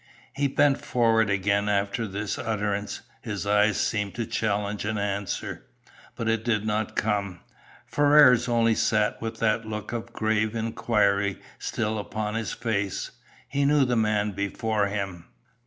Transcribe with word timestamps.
He 0.33 0.47
bent 0.47 0.83
forward 0.83 1.29
again 1.29 1.69
after 1.69 2.07
this 2.07 2.39
utterance. 2.39 3.01
His 3.21 3.45
eyes 3.45 3.77
seemed 3.79 4.15
to 4.15 4.25
challenge 4.25 4.83
an 4.83 4.97
answer. 4.97 5.67
But 6.15 6.27
it 6.27 6.43
did 6.43 6.65
not 6.65 6.95
come. 6.95 7.41
Ferrars 7.85 8.47
only 8.49 8.73
sat 8.73 9.21
with 9.21 9.37
that 9.37 9.67
look 9.67 9.91
of 9.93 10.11
grave 10.11 10.55
inquiry 10.55 11.39
still 11.59 11.99
upon 11.99 12.33
his 12.33 12.51
face. 12.51 13.11
He 13.47 13.63
knew 13.63 13.85
the 13.85 13.95
man 13.95 14.31
before 14.31 14.87
him. 14.87 15.25